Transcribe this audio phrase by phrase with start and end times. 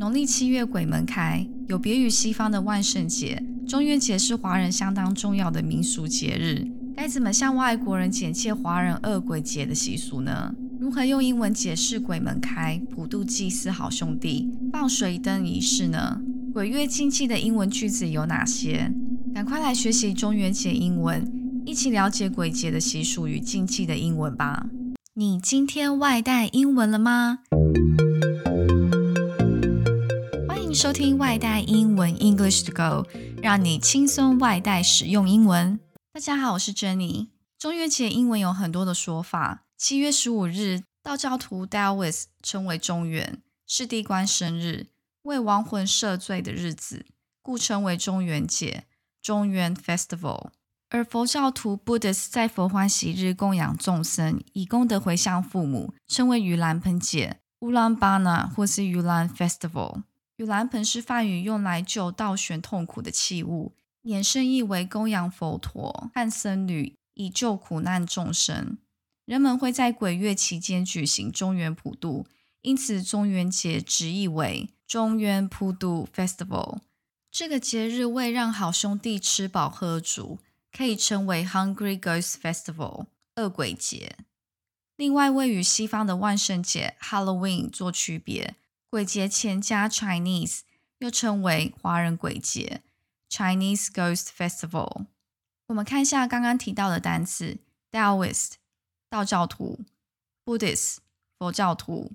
[0.00, 6.66] 农历七月鬼门开，有别于西方的万圣节，中元节是华人相当重要的民俗节日。
[6.96, 10.54] 该怎么向外国人简介华人恶鬼节的习俗呢？
[10.80, 16.22] 如何用英文解释鬼门开、普渡祭祀好兄弟、放水灯仪式呢？
[16.54, 18.90] 鬼月禁忌的英文句子有哪些？
[19.34, 21.30] 赶快来学习中元节英文，
[21.66, 24.64] 一起了解鬼节的习俗与禁忌的英文吧！
[25.12, 27.40] 你今天外带英文了吗？
[30.80, 33.06] 收听外带英文 English to Go，
[33.42, 35.78] 让你轻松外带使用英文。
[36.14, 37.28] 大家好，我是 Jenny。
[37.58, 39.66] 中元节英文有很多的说法。
[39.76, 44.86] 七月十五日，道教徒 Taoist 称为中元，是地官生日，
[45.24, 47.04] 为亡魂赦罪的日子，
[47.42, 48.84] 故称为中元节
[49.20, 50.48] （中元 Festival）。
[50.88, 60.04] 而佛教徒 Buddhists 在佛欢喜日供养众生，以功德回向父母，称为盂兰盆节 （Ulan Bana） 或是盂兰 Festival。
[60.40, 63.74] 盂兰盆是梵语，用来救倒悬痛苦的器物，
[64.04, 68.78] 衍生意为供养佛陀和僧侣，以救苦难众生。
[69.26, 72.26] 人们会在鬼月期间举行中元普渡，
[72.62, 76.78] 因此中元节直译为中元普渡 Festival。
[77.30, 80.38] 这个节日为让好兄弟吃饱喝足，
[80.72, 83.04] 可以称为 Hungry Ghost Festival（
[83.36, 84.16] 恶鬼节）。
[84.96, 88.54] 另外，为与西方的万圣节 Halloween 做区别。
[88.90, 90.62] 鬼节前加 Chinese，
[90.98, 92.82] 又称为华人鬼节
[93.30, 95.06] （Chinese Ghost Festival）。
[95.66, 97.58] 我们看一下刚刚提到的单词
[97.92, 98.54] ：Taoist（
[99.08, 99.84] 道教徒）、
[100.44, 100.96] Buddhist（
[101.38, 102.10] 佛教徒）、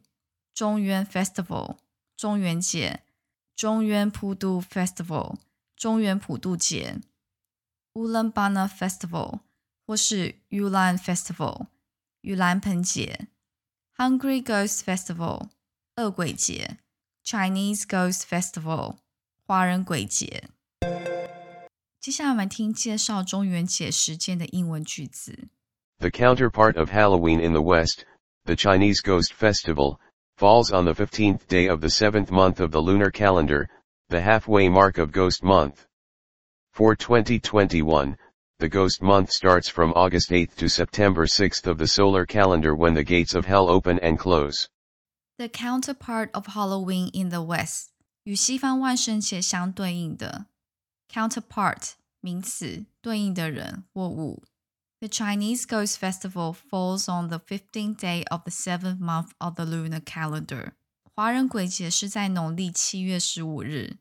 [0.53, 1.77] 中元 Festival（
[2.17, 3.03] 中元节）、
[3.55, 5.37] 中元普渡 Festival（
[5.77, 6.99] 中元普渡节）、
[7.95, 9.39] Ulanbana Festival
[9.87, 11.67] 或是 Yulan Festival（
[12.21, 13.29] 盂兰盆节）、
[13.95, 15.47] Hungry Ghost Festival。
[15.96, 16.78] 恶鬼节
[17.24, 18.96] （Chinese Ghost Festival）
[19.46, 20.48] 华人鬼节。
[22.00, 25.48] 接下来我们听介绍中元节时间的英文句子。
[25.98, 28.04] The counterpart of Halloween in the West,
[28.46, 29.98] the Chinese Ghost Festival,
[30.38, 33.68] falls on the 15th day of the seventh month of the lunar calendar,
[34.08, 35.86] the halfway mark of Ghost Month.
[36.72, 38.16] For 2021,
[38.58, 42.94] the Ghost Month starts from August 8th to September 6th of the solar calendar when
[42.94, 44.70] the gates of hell open and close.
[45.36, 47.88] The counterpart of Halloween in the West，
[48.24, 50.46] 与西方万圣节相对应的
[51.08, 54.44] counterpart 名词，对应的人或物。
[54.98, 60.00] The Chinese Ghost Festival falls on the fifteenth day of the seventh month of the lunar
[60.00, 60.72] calendar。
[61.14, 63.96] 华人鬼节是在农历七月十五日。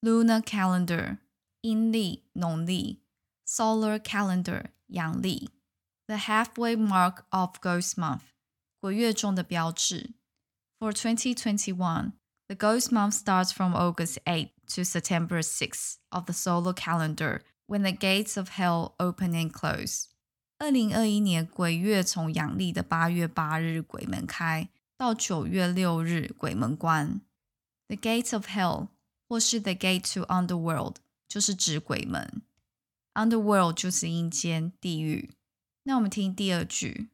[0.00, 1.18] Lunar calendar
[1.62, 3.00] 阴历、农历，
[3.44, 5.50] Solar calendar 阳历。
[6.06, 8.20] The halfway mark of Ghost Month
[8.78, 10.14] 鬼月中的标志。
[10.80, 12.12] For 2021,
[12.48, 17.82] the Ghost Month starts from August 8 to September 6 of the solar calendar when
[17.82, 20.08] the gates of hell open and close.
[20.58, 27.20] 二零二一年鬼月从阳历的八月八日鬼门开，到九月六日鬼门关。
[27.88, 28.88] The gates of hell
[29.28, 30.96] 或是 the gate to underworld
[31.28, 32.42] 就是指鬼门，
[33.14, 35.30] underworld 就是阴间地狱。
[35.84, 37.08] 那我们听第二句。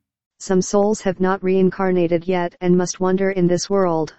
[0.45, 4.15] some souls have not reincarnated yet and must wander in this world.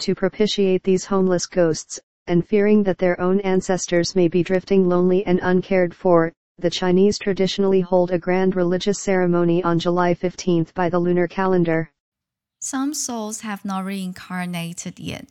[0.00, 5.24] To propitiate these homeless ghosts, and fearing that their own ancestors may be drifting lonely
[5.24, 10.88] and uncared for, the Chinese traditionally hold a grand religious ceremony on July 15th by
[10.88, 11.90] the lunar calendar.
[12.60, 15.26] Some souls have not reincarnated yet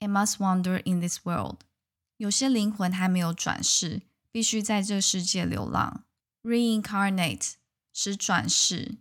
[0.00, 1.64] and must wander in this world.
[2.16, 6.04] 有些灵魂还没有转世，必须在这世界流浪。
[6.42, 7.54] Reincarnate
[7.92, 8.96] 是转世。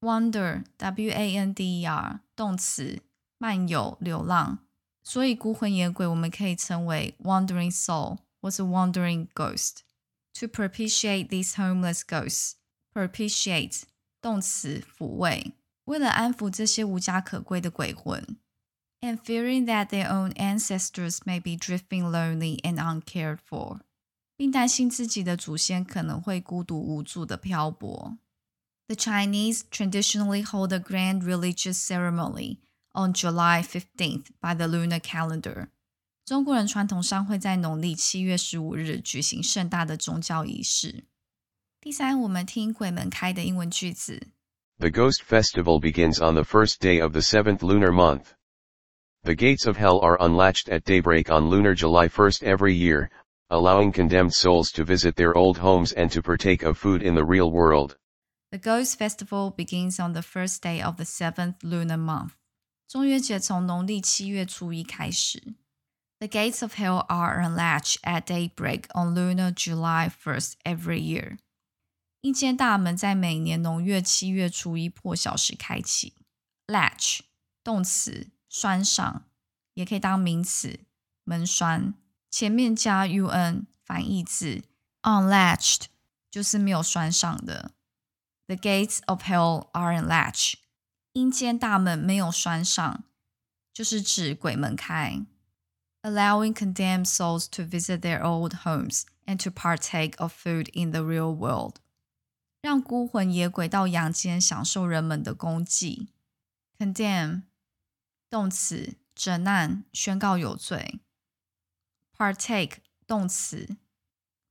[0.00, 3.00] Wander, W-A-N-D-E-R，动词，
[3.38, 4.58] 漫游、流浪。
[5.02, 12.54] 所以孤魂野鬼我们可以称为 wandering soul 或是 wandering ghost。To propitiate these homeless ghosts,
[12.92, 13.82] propitiate
[14.20, 15.52] 动词，抚慰，
[15.84, 18.36] 为了安抚这些无家可归的鬼魂。
[19.00, 23.80] And fearing that their own ancestors may be drifting lonely and uncared for，
[24.36, 28.16] 并担心自己的祖先可能会孤独无助的漂泊。
[28.88, 32.60] The Chinese traditionally hold a grand religious ceremony
[32.94, 35.68] on July 15th by the lunar calendar.
[36.26, 41.04] 中国人传统上会在农历七月十五日举行盛大的宗教仪式。
[41.80, 44.28] 第三，我们听鬼门开的英文句子。
[44.78, 48.34] The Ghost Festival begins on the first day of the seventh lunar month.
[49.22, 53.10] The gates of hell are unlatched at daybreak on lunar July 1st every year,
[53.48, 57.24] allowing condemned souls to visit their old homes and to partake of food in the
[57.24, 57.96] real world.
[58.50, 62.30] The Ghost Festival begins on the first day of the seventh lunar month.
[62.86, 65.54] 中元节从农历七月初一开始。
[66.20, 71.38] The gates of hell are unlatched at daybreak on lunar July 1st every year.
[72.20, 76.14] 阴间大门在每年农月七月初一破晓时开启。
[76.66, 77.20] Latch
[77.62, 79.24] 动词，拴上，
[79.74, 80.80] 也可以当名词，
[81.24, 81.94] 门栓。
[82.30, 84.62] 前面加 un 反义字，
[85.02, 85.86] unlatched
[86.30, 87.72] 就是没有拴上的。
[88.48, 90.54] The gates of hell are unlatched.
[91.12, 93.04] 阴间大门没有拴上，
[93.72, 95.24] 就是指鬼门开。
[96.02, 101.34] Allowing condemned souls to visit their old homes and to partake of food in the real
[101.34, 101.76] world.
[102.60, 106.08] 让孤魂野鬼到阳间享受人们的功绩。
[106.78, 107.42] Condemn
[108.28, 111.00] 动词，整难，宣告有罪。
[112.16, 113.76] Partake 动词，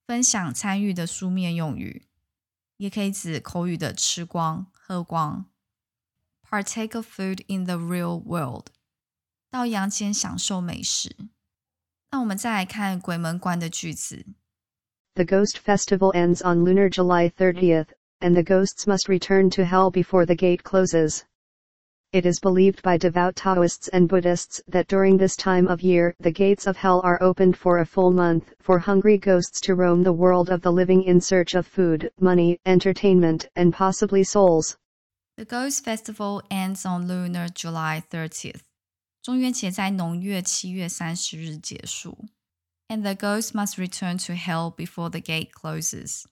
[0.07, 2.06] 分享、参与的书面用语，
[2.77, 5.50] 也可以指口语的吃光、喝光。
[6.50, 8.67] Partake of food in the real world，
[9.50, 11.15] 到阳间享受美食。
[12.11, 14.25] 那我们再来看鬼门关的句子。
[15.15, 17.88] The ghost festival ends on lunar July 30th,
[18.19, 21.21] and the ghosts must return to hell before the gate closes.
[22.13, 26.31] It is believed by devout Taoists and Buddhists that during this time of year the
[26.31, 30.13] gates of hell are opened for a full month for hungry ghosts to roam the
[30.13, 34.77] world of the living in search of food, money, entertainment, and possibly souls.
[35.38, 38.61] The Ghost Festival ends on lunar July 30th.
[39.23, 42.25] 中元节在农月七月三十日结束。
[42.89, 46.25] And the ghost must return to hell before the gate closes.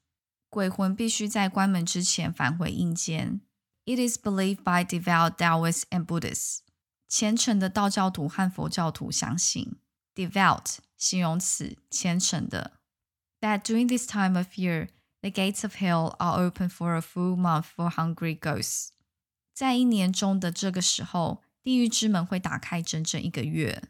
[0.52, 3.42] 鬼魂必须在关门之前返回阴间。
[3.86, 6.60] it is believed by devout Taoists and Buddhists.
[7.08, 9.76] 虔诚的道教徒和佛教徒相信，
[10.16, 12.80] devout 形容词，虔诚的。
[13.42, 14.90] That during this time of year,
[15.22, 18.90] the gates of hell are open for a full month for hungry ghosts.
[19.54, 23.84] 在一年中的这个时候，地狱之门会打开整整一个月。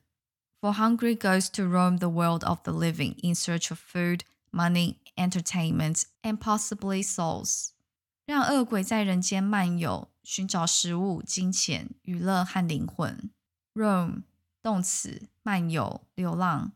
[0.59, 4.97] For hungry ghosts to roam the world of the living in search of food, money,
[5.15, 7.69] entertainment, and possibly souls.
[8.25, 13.29] 让恶鬼在人间漫游，寻找食物、金钱、娱乐和灵魂。
[13.73, 14.23] Roam
[14.63, 16.71] 动词，漫游、流浪。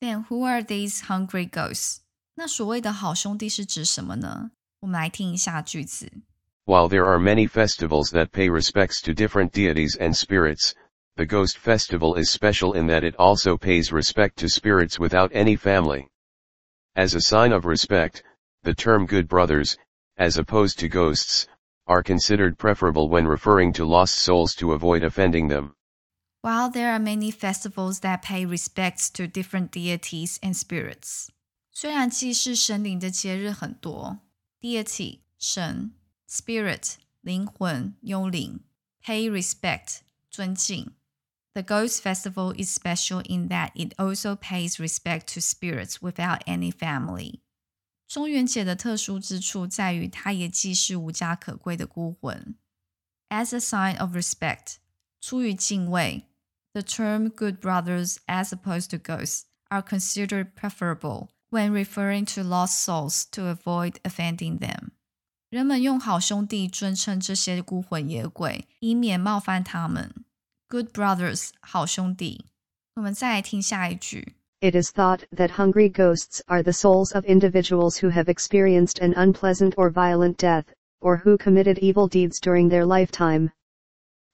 [0.00, 1.98] Then who are these hungry ghosts？
[2.34, 4.50] 那所谓的好兄弟是指什么呢？
[4.80, 6.12] 我们来听一下句子。
[6.66, 10.72] While there are many festivals that pay respects to different deities and spirits,
[11.14, 15.56] the Ghost Festival is special in that it also pays respect to spirits without any
[15.56, 16.08] family.
[16.94, 18.22] As a sign of respect,
[18.64, 19.78] the term good brothers,
[20.20, 21.46] as opposed to ghosts,
[21.86, 25.74] are considered preferable when referring to lost souls to avoid offending them.
[26.42, 31.28] While there are many festivals that pay respects to different deities and spirits，
[31.72, 34.20] 虽然祭祀神灵的节日很多，
[34.62, 35.92] deity 神，
[36.28, 38.60] spirit 灵魂幽灵，
[39.04, 39.98] pay respect
[40.30, 40.92] 尊敬。
[41.54, 47.40] The Ghost Festival is special in that it also pays respect to spirits without any family.
[48.10, 52.54] 中元节的特殊之处在于，它也既是无家可归的孤魂。
[53.28, 54.76] As a sign of respect，
[55.20, 56.26] 出于敬畏，
[56.72, 63.24] the term "good brothers" as opposed to ghosts are considered preferable when referring to lost souls
[63.32, 64.90] to avoid offending them。
[65.48, 70.24] 人们用好兄弟尊称这些孤魂野鬼，以免冒犯他们。
[70.68, 72.46] Good brothers，好兄弟。
[72.94, 74.34] 我们再来听下一句。
[74.61, 79.13] It is thought that hungry ghosts are the souls of individuals who have experienced an
[79.15, 83.51] unpleasant or violent death, or who committed evil deeds during their lifetime.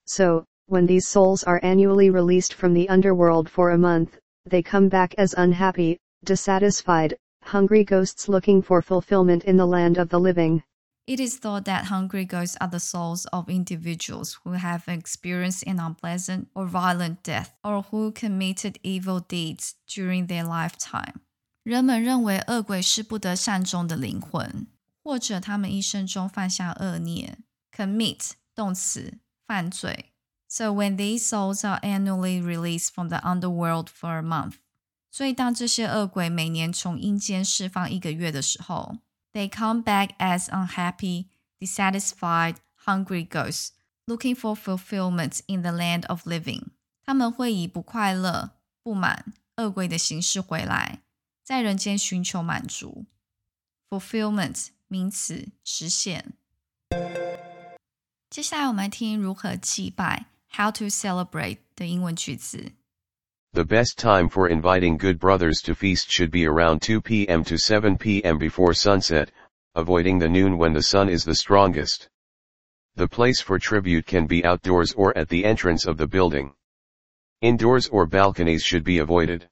[0.04, 4.90] So, when these souls are annually released from the underworld for a month, they come
[4.90, 10.62] back as unhappy, dissatisfied, hungry ghosts looking for fulfillment in the land of the living.
[11.07, 15.77] It is thought that hungry ghosts are the souls of individuals who have experienced an
[15.77, 21.15] unpleasant or violent death or who committed evil deeds during their lifetime.
[21.63, 24.67] 人们认为恶鬼是不得善终的灵魂，
[25.03, 27.39] 或者他们一生中犯下恶孽。
[27.75, 30.13] Commit 动词，犯罪。
[30.47, 34.53] So when these souls are annually released from the underworld for a month，
[35.11, 38.99] 所以当这些恶鬼每年从阴间释放一个月的时候。
[39.33, 41.27] they come back as unhappy,
[41.59, 43.71] dissatisfied, hungry ghosts,
[44.05, 46.67] looking for fulfillment in the land of living.
[47.05, 50.99] 他们会以不快乐、不满、恶鬼的形式回来，
[51.43, 53.05] 在人间寻求满足。
[53.89, 56.33] Fulfillment 名词，实现。
[58.29, 62.71] 接下来我们来听如何祭拜 （How to celebrate） 的英文句子。
[63.54, 67.42] The best time for inviting good brothers to feast should be around 2 p.m.
[67.42, 68.38] to 7 p.m.
[68.38, 69.32] before sunset,
[69.74, 72.08] avoiding the noon when the sun is the strongest.
[72.94, 76.52] The place for tribute can be outdoors or at the entrance of the building.
[77.40, 79.48] Indoors or balconies should be avoided.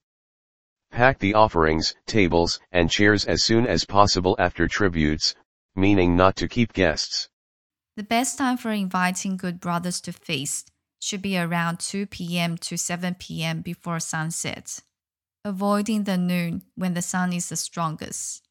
[0.93, 5.35] Pack the offerings, tables, and chairs as soon as possible after tributes,
[5.75, 7.29] meaning not to keep guests.
[7.97, 12.58] The best time for inviting good brothers to feast should be around 2 p.m.
[12.58, 13.62] to 7 p.m.
[13.62, 14.82] before sunset,
[15.44, 18.42] avoiding the noon when the sun is the strongest.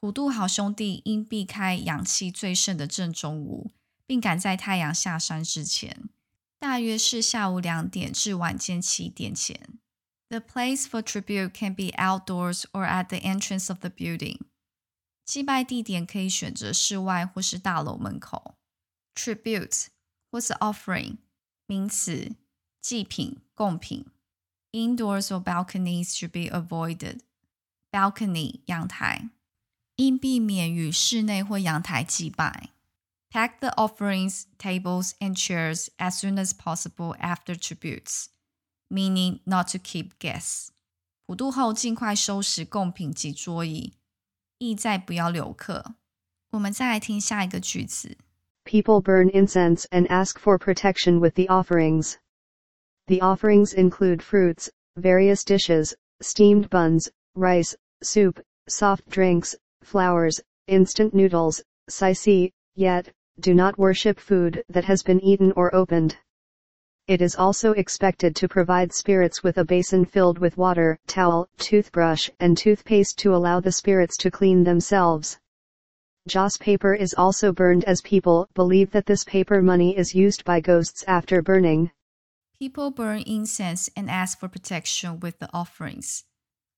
[0.00, 3.72] 普渡好兄弟应避开阳气最盛的正中午，
[4.06, 6.08] 并赶在太阳下山之前，
[6.58, 9.78] 大约是下午两点至晚间七点前。
[10.28, 14.38] The place for tribute can be outdoors or at the entrance of the building.
[15.24, 18.54] 祭拜地点可以选择室外或是大楼门口。
[19.14, 19.86] Tribute
[20.30, 21.16] 或是 offering
[21.66, 22.36] 名词，
[22.80, 24.06] 祭品、贡品。
[24.72, 27.20] Indoors or balconies should be avoided.
[27.90, 29.30] Balcony 阳台，
[29.96, 32.70] 应避免于室内或阳台祭拜。
[33.30, 38.26] Pack the offerings, tables, and chairs as soon as possible after tributes,
[38.88, 40.68] meaning not to keep guests.
[41.26, 43.94] 普渡后尽快收拾贡品及桌椅，
[44.58, 45.94] 意在不要留客。
[46.50, 48.16] 我们再来听下一个句子。
[48.65, 52.17] People burn incense and ask for protection with the offerings.
[53.07, 61.61] The offerings include fruits, various dishes, steamed buns, rice, soup, soft drinks, flowers, instant noodles,
[61.89, 66.17] sycee, yet, do not worship food that has been eaten or opened.
[67.07, 72.29] It is also expected to provide spirits with a basin filled with water, towel, toothbrush,
[72.39, 75.37] and toothpaste to allow the spirits to clean themselves.
[76.26, 80.60] Joss paper is also burned as people believe that this paper money is used by
[80.60, 81.90] ghosts after burning.
[82.58, 86.24] People burn incense and ask for protection with the offerings.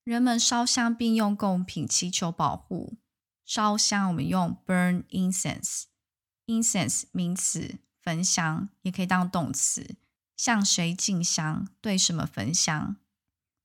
[0.04, 2.98] 人们烧香并用贡品祈求保护。
[3.44, 9.96] 烧香我们用 burn incense。incense 名词，焚香也可以当动词，
[10.36, 12.96] 向谁敬香，对什么焚香。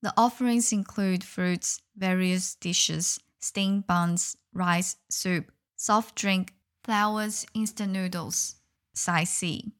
[0.00, 5.46] The offerings include fruits, various dishes, steamed buns, rice, soup,
[5.81, 6.49] soft drink,
[6.83, 8.51] flowers, instant noodles.
[8.93, 9.71] Sycee，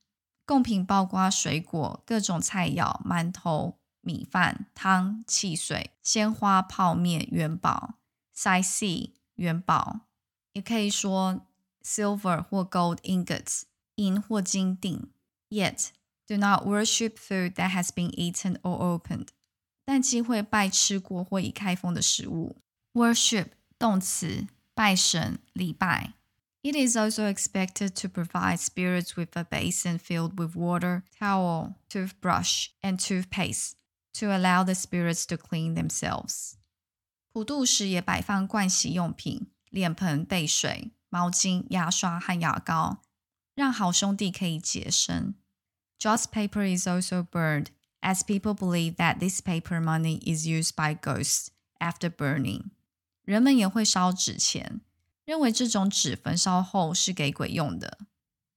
[0.45, 7.99] 贡品包括水果、各种菜肴、馒头、米饭、汤、汽水、鲜花、泡面、元宝。
[8.35, 10.07] Sycee，元宝，
[10.53, 11.45] 也可以说
[11.83, 13.63] silver 或 gold ingots，
[13.95, 15.11] 银或金锭。
[15.49, 15.89] Yet
[16.25, 19.27] do not worship food that has been eaten or opened，
[19.85, 22.55] 但忌讳拜吃过或已开封的食物。
[22.93, 24.47] Worship 动词。
[24.80, 26.14] 拜神礼拜。
[26.62, 32.98] It is also expected to provide spirits with a basin filled with water, towel, toothbrush, and
[32.98, 33.76] toothpaste
[34.14, 36.54] to allow the spirits to clean themselves.
[37.32, 43.02] 普渡时也摆放盥洗用品、脸盆备水、毛巾、牙刷和牙膏，
[43.54, 45.34] 让好兄弟可以洁身。
[46.00, 47.68] Joss paper is also burned,
[48.00, 52.70] as people believe that this paper money is used by ghosts after burning.
[53.24, 54.80] 人们也会烧纸钱，
[55.24, 57.98] 认为这种纸焚烧后是给鬼用的。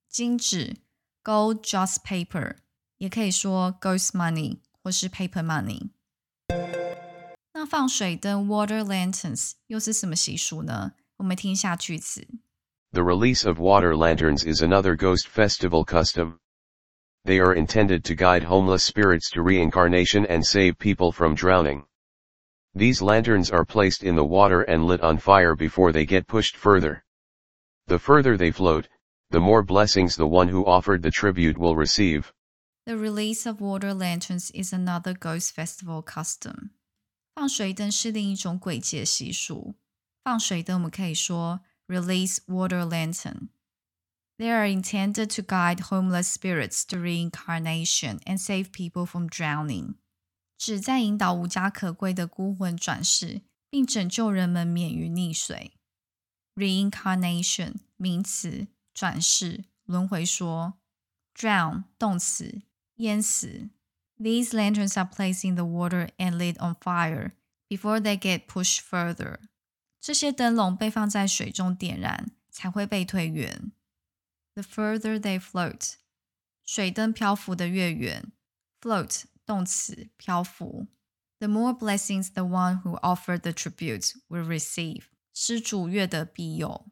[0.08, 0.78] 金纸
[1.24, 2.58] （gold joss paper）
[2.98, 5.90] 也可以说 ghost money 或是 paper money。
[7.54, 10.94] 那放水灯 （water lanterns） 又是什么习俗呢？
[11.18, 12.28] 我们听一下句子：
[12.92, 16.38] The release of water lanterns is another ghost festival custom.
[17.26, 21.84] They are intended to guide homeless spirits to reincarnation and save people from drowning.
[22.74, 26.56] These lanterns are placed in the water and lit on fire before they get pushed
[26.56, 27.04] further.
[27.88, 28.88] The further they float,
[29.32, 32.32] the more blessings the one who offered the tribute will receive.
[32.86, 36.72] The release of water lanterns is another ghost festival custom.
[37.36, 39.76] 放水灯是另一种鬼节习俗。
[40.24, 43.50] 放水灯我们可以说 release water lantern.
[44.38, 49.96] They are intended to guide homeless spirits to reincarnation and save people from drowning.
[50.57, 55.73] 旨在引导无家可归的孤魂转世，并拯救人们免于溺水。
[56.55, 60.75] Reincarnation 名词，转世、轮回说。
[61.35, 62.63] Drown 动词，
[62.97, 63.71] 淹死。
[64.17, 67.33] These lanterns are placed in the water and lit on fire
[67.69, 69.41] before they get pushed further。
[70.01, 73.73] 这些灯笼被放在水中点燃，才会被推远。
[74.55, 75.95] The further they float，
[76.65, 78.31] 水灯漂浮的越远。
[78.81, 80.88] Float 动词漂浮。
[81.40, 86.86] The more blessings the one who offered the tribute will receive，施主越得庇佑。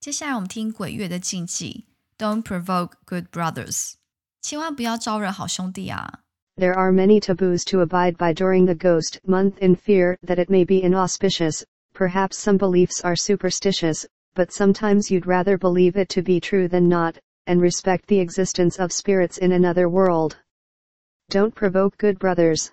[0.00, 1.86] 接下来我们听鬼月的禁忌：
[2.18, 3.94] Don't provoke good brothers，
[4.42, 6.20] 千万不要招惹好兄弟啊。
[6.56, 10.64] There are many taboos to abide by during the ghost month in fear that it may
[10.64, 11.64] be inauspicious.
[11.94, 16.88] Perhaps some beliefs are superstitious, but sometimes you'd rather believe it to be true than
[16.88, 20.36] not, and respect the existence of spirits in another world.
[21.30, 22.70] Don't provoke good brothers.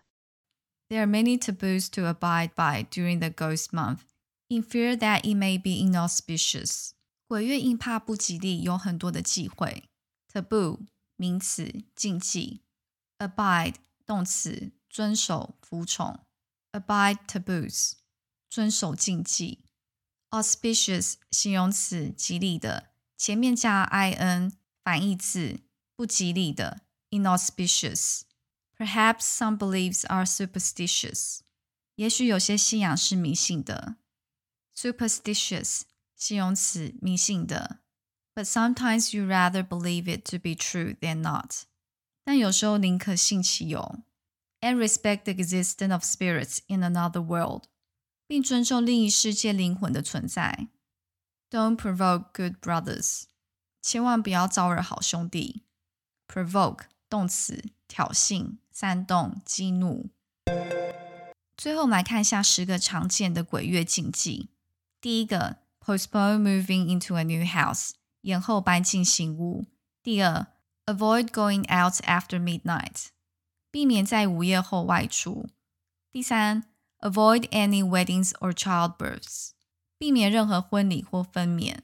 [0.89, 4.01] There are many taboos to abide by during the ghost month,
[4.49, 6.91] in fear that it may be inauspicious.
[7.27, 9.85] 鬼月因怕不吉利，有很多的忌讳。
[10.31, 10.81] Taboo
[11.15, 12.61] 名词，禁忌。
[13.17, 16.19] Abide 动词，遵守、服从。
[16.71, 17.93] Abide taboos
[18.49, 19.65] 遵守禁忌。
[20.29, 25.61] Auspicious 形容词，吉利的，前面加 in，反义字，
[25.95, 26.81] 不吉利的。
[27.09, 28.21] Inauspicious。
[28.77, 31.41] Perhaps some beliefs are superstitious.
[31.95, 33.97] 也许有些信仰是迷信的。
[34.75, 35.81] Superstitious
[36.15, 37.79] 形容词，迷信的。
[38.33, 41.63] But sometimes you rather believe it to be true than not.
[42.23, 43.99] 但有时候宁可信其有。
[44.61, 47.65] And respect the existence of spirits in another world.
[48.27, 50.69] 并尊重另一世界灵魂的存在。
[51.49, 53.23] Don't provoke good brothers.
[53.81, 55.65] 千万不要招惹好兄弟。
[56.27, 58.57] Provoke 动词，挑衅。
[58.73, 60.09] 煽动、激怒。
[61.55, 64.49] 最后，我们来看一下十个常见的鬼月禁忌。
[64.99, 69.65] 第一个，postpone moving into a new house，延后搬进新屋。
[70.01, 70.47] 第二，
[70.85, 73.09] avoid going out after midnight，
[73.69, 75.49] 避免在午夜后外出。
[76.11, 76.63] 第三，
[76.99, 79.51] avoid any weddings or childbirths，
[79.99, 81.77] 避免任何婚礼或分娩。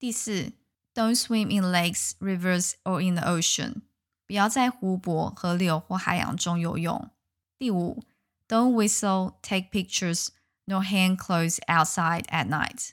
[0.00, 0.54] 第四，
[0.92, 3.82] don't swim in lakes, rivers or in the ocean。
[4.30, 7.10] 不要在湖泊、河流或海洋中游泳。
[7.58, 8.02] 第五，
[8.48, 10.28] Don't whistle, take pictures,
[10.66, 12.90] nor hang clothes outside at night。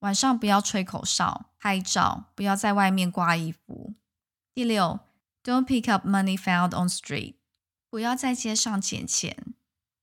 [0.00, 3.94] 晚上不要吹口哨、拍照，不要在外面挂衣服。
[4.54, 5.00] 第六，
[5.44, 7.34] Don't pick up money found on street。
[7.90, 9.54] 不要在街上捡钱。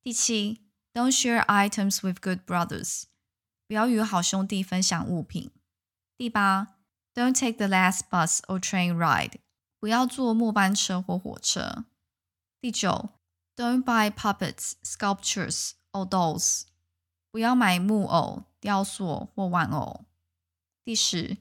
[0.04, 0.62] 第七，
[0.94, 3.04] Don't share items with good brothers。
[3.68, 5.52] 不要与好兄弟分享物品。
[6.18, 6.76] 第八，
[7.14, 9.40] Don't take the last bus or train ride。
[9.83, 11.87] 不要坐末班车或火车。
[12.61, 13.09] 第九
[13.57, 16.63] ，Don't buy puppets, sculptures or dolls。
[17.33, 20.05] 不要买木偶、雕塑或玩偶。
[20.85, 21.37] 第十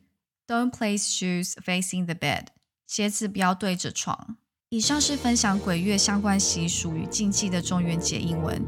[0.47, 2.47] ，Don't place shoes facing the bed。
[2.88, 4.38] 鞋子不要对着床。
[4.69, 8.60] 以上是分享鬼月相关习俗与禁忌的中元节英文。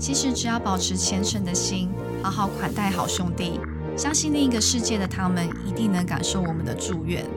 [0.00, 1.90] 其实只要保持虔诚的心，
[2.22, 3.60] 好好款待好兄弟，
[3.94, 7.28] 相信另一个世界的他们一定能感受我们的祝愿。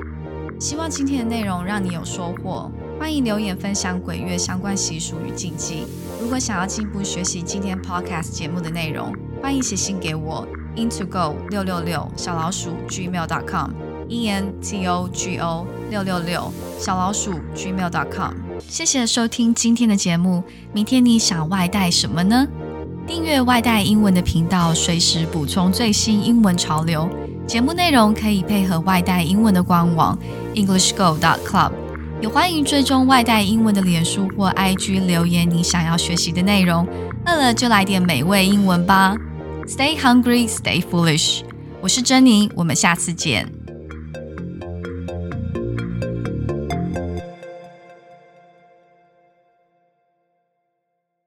[0.61, 2.69] 希望今天的内容让你有收获，
[2.99, 5.87] 欢迎留言分享鬼月相关习俗与禁忌。
[6.21, 13.71] 如果想要进一步学习今天 podcast 节目的内容，欢迎写信给我 into go 六六六小老鼠 gmail dot com
[14.07, 18.35] e n t o g o 六六六小老鼠 gmail dot com。
[18.59, 22.47] 谢谢收听今天的节目，明天你想外带什么呢？
[23.07, 27.09] 订阅外带英文的频道，随时补充最新英文潮流。
[27.47, 30.17] 节目内容可以配合外带英文的官网
[30.55, 31.71] EnglishGo.Club，
[32.21, 36.87] 也欢迎追踪外带英文的脸书或 IG 留言你想要学习的内容。
[37.25, 39.15] 饿了就来点美味英文吧
[39.67, 41.41] ！Stay hungry, stay foolish。
[41.81, 43.60] 我是珍妮，我们下次见。